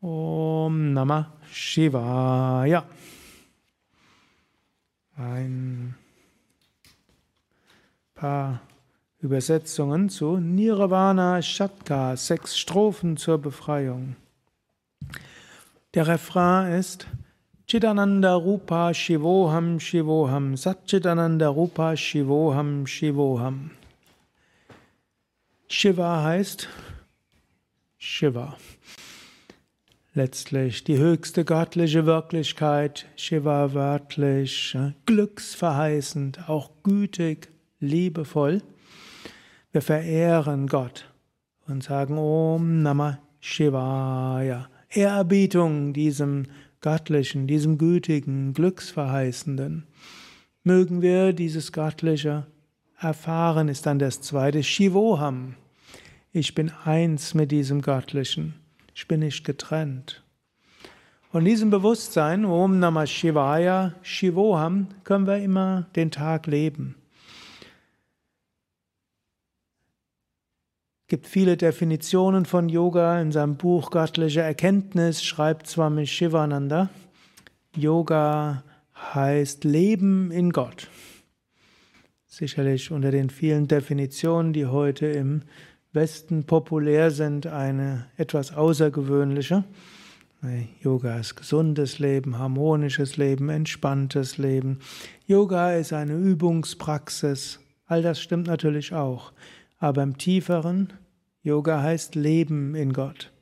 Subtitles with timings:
[0.00, 2.84] Om Namah Shivaya.
[5.16, 5.96] Ein
[8.14, 8.60] paar
[9.18, 14.14] Übersetzungen zu Nirvana Shatka, sechs Strophen zur Befreiung.
[15.94, 17.08] Der Refrain ist
[17.66, 23.72] Chidananda Rupa Shivoham Shivoham Satchidananda Rupa Shivoham Shivoham.
[25.66, 26.68] Shiva heißt
[27.98, 28.56] Shiva
[30.18, 38.60] letztlich die höchste göttliche Wirklichkeit, Shiva wörtlich, glücksverheißend, auch gütig, liebevoll.
[39.70, 41.08] Wir verehren Gott
[41.68, 44.68] und sagen Om Namah Shivaya.
[44.88, 46.46] Ehrerbietung diesem
[46.80, 49.86] Göttlichen, diesem Gütigen, Glücksverheißenden.
[50.64, 52.48] Mögen wir dieses Göttliche
[53.00, 55.54] erfahren, ist dann das zweite Shivoham.
[56.32, 58.54] Ich bin eins mit diesem Göttlichen.
[58.98, 60.24] Ich bin nicht getrennt.
[61.32, 66.96] In diesem Bewusstsein, Om Namah Shivaya, Shivoham, können wir immer den Tag leben.
[71.02, 73.20] Es gibt viele Definitionen von Yoga.
[73.20, 76.90] In seinem Buch Göttliche Erkenntnis schreibt Swami Shivananda,
[77.76, 78.64] Yoga
[79.14, 80.88] heißt Leben in Gott.
[82.26, 85.42] Sicherlich unter den vielen Definitionen, die heute im
[85.92, 89.64] Westen populär sind, eine etwas außergewöhnliche.
[90.80, 94.78] Yoga ist gesundes Leben, harmonisches Leben, entspanntes Leben.
[95.26, 97.60] Yoga ist eine Übungspraxis.
[97.86, 99.32] All das stimmt natürlich auch.
[99.78, 100.92] Aber im tieferen,
[101.42, 103.32] Yoga heißt Leben in Gott.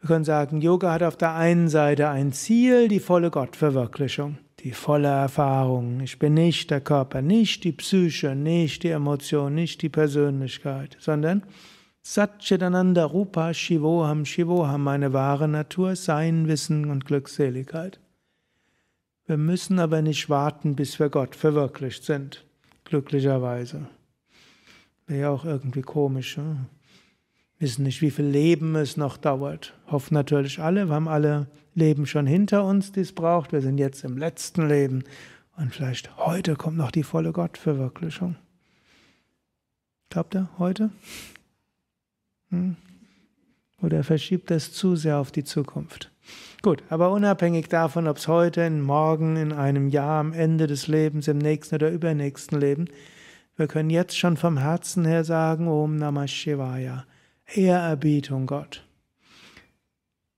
[0.00, 4.72] Wir können sagen, Yoga hat auf der einen Seite ein Ziel, die volle Gottverwirklichung die
[4.72, 6.00] volle Erfahrung.
[6.00, 11.44] Ich bin nicht der Körper, nicht die Psyche, nicht die Emotion, nicht die Persönlichkeit, sondern
[12.02, 18.00] Satchitananda Rupa Shivoham Shivoham, meine wahre Natur, Sein, Wissen und Glückseligkeit.
[19.26, 22.46] Wir müssen aber nicht warten, bis wir Gott verwirklicht sind,
[22.84, 23.88] glücklicherweise.
[25.06, 26.38] Wäre ja auch irgendwie komisch.
[26.38, 26.66] Hm?
[27.58, 29.74] Wissen nicht, wie viel Leben es noch dauert.
[29.90, 33.52] Hoffen natürlich alle, wir haben alle Leben schon hinter uns, die es braucht.
[33.52, 35.04] Wir sind jetzt im letzten Leben
[35.56, 38.36] und vielleicht heute kommt noch die volle Gottverwirklichung.
[40.10, 40.90] Glaubt ihr heute?
[42.50, 42.76] Hm?
[43.82, 46.10] Oder verschiebt es zu sehr auf die Zukunft?
[46.62, 50.88] Gut, aber unabhängig davon, ob es heute, in morgen, in einem Jahr, am Ende des
[50.88, 52.86] Lebens, im nächsten oder übernächsten Leben,
[53.56, 57.04] wir können jetzt schon vom Herzen her sagen, Om Namah Shivaya.
[57.54, 58.84] Ehrerbietung Gott.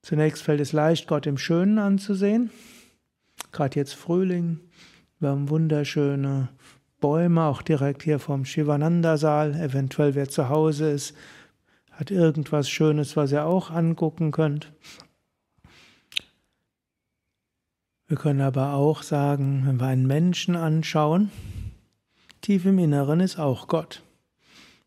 [0.02, 2.50] Zunächst fällt es leicht, Gott im Schönen anzusehen.
[3.52, 4.60] Gerade jetzt Frühling,
[5.18, 6.48] wir haben wunderschöne
[7.00, 9.54] Bäume, auch direkt hier vom Shivananda-Saal.
[9.54, 11.16] Eventuell, wer zu Hause ist,
[11.90, 14.72] hat irgendwas Schönes, was ihr auch angucken könnt.
[18.06, 21.30] Wir können aber auch sagen, wenn wir einen Menschen anschauen,
[22.40, 24.02] tief im Inneren ist auch Gott.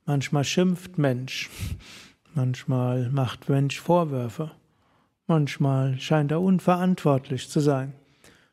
[0.06, 1.50] Manchmal schimpft Mensch,
[2.36, 4.50] Manchmal macht Mensch Vorwürfe.
[5.28, 7.94] Manchmal scheint er unverantwortlich zu sein.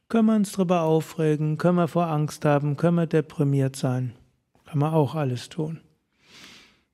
[0.09, 1.57] Können wir uns darüber aufregen?
[1.57, 2.77] Können wir vor Angst haben?
[2.77, 4.13] Können wir deprimiert sein?
[4.67, 5.81] Kann man auch alles tun.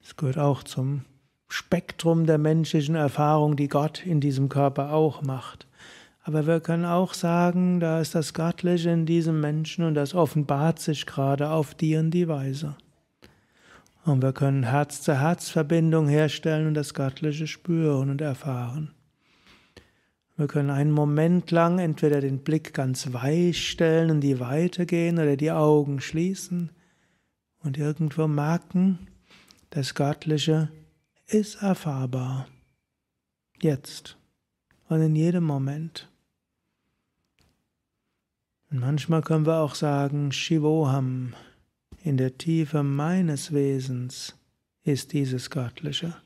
[0.01, 1.05] Es gehört auch zum
[1.49, 5.67] Spektrum der menschlichen Erfahrung, die Gott in diesem Körper auch macht.
[6.23, 10.79] Aber wir können auch sagen, da ist das Göttliche in diesem Menschen und das offenbart
[10.79, 12.77] sich gerade auf die und die Weise.
[14.07, 18.95] Und wir können Herz-zu-Herz-Verbindung herstellen und das Göttliche spüren und erfahren.
[20.37, 25.19] Wir können einen Moment lang entweder den Blick ganz weich stellen und die Weite gehen
[25.19, 26.71] oder die Augen schließen
[27.65, 29.09] und irgendwo merken,
[29.71, 30.71] das Göttliche
[31.27, 32.47] ist erfahrbar.
[33.61, 34.17] Jetzt
[34.89, 36.09] und in jedem Moment.
[38.71, 41.35] Und manchmal können wir auch sagen, Shivoham,
[42.07, 44.37] in der Tiefe meines Wesens
[44.85, 46.17] ist dieses Göttliche.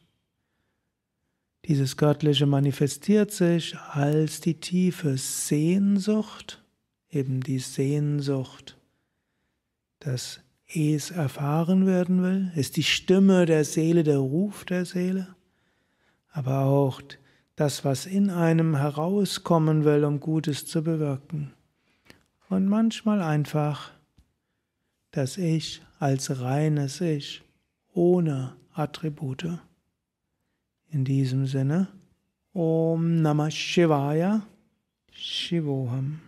[1.64, 6.62] Dieses Göttliche manifestiert sich als die tiefe Sehnsucht,
[7.10, 8.76] eben die Sehnsucht,
[10.00, 15.34] dass es erfahren werden will, ist die Stimme der Seele, der Ruf der Seele,
[16.30, 17.00] aber auch
[17.56, 21.54] das, was in einem herauskommen will, um Gutes zu bewirken.
[22.50, 23.92] Und manchmal einfach
[25.10, 27.42] das Ich als reines Ich,
[27.92, 29.58] ohne Attribute.
[30.90, 31.88] In diesem Sinne,
[32.52, 34.42] Om Namah Shivaya,
[35.12, 36.20] Shivoham.